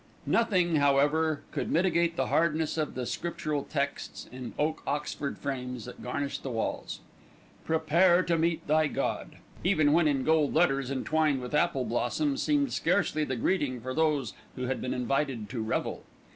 Nothing, 0.25 0.77
however, 0.77 1.43
could 1.51 1.69
mitigate 1.71 2.15
the 2.15 2.25
hardness 2.25 2.75
of 2.75 2.95
the 2.95 3.05
scriptural 3.05 3.63
texts 3.63 4.27
in 4.31 4.55
oak 4.57 4.81
Oxford 4.87 5.37
frames 5.37 5.85
that 5.85 6.01
garnished 6.01 6.41
the 6.41 6.49
walls. 6.49 7.01
"Prepare 7.65 8.23
to 8.23 8.35
Meet 8.35 8.65
Thy 8.65 8.87
God," 8.87 9.35
even 9.63 9.93
when 9.93 10.07
in 10.07 10.23
gold 10.23 10.55
letters 10.55 10.89
entwined 10.89 11.39
with 11.39 11.53
apple 11.53 11.85
blossom, 11.85 12.35
seemed 12.35 12.73
scarcely 12.73 13.23
the 13.23 13.35
greeting 13.35 13.79
for 13.79 13.93
those 13.93 14.33
who 14.55 14.63
had 14.63 14.81
been 14.81 14.95
invited 14.95 15.49
to 15.49 15.61
revel. 15.61 16.03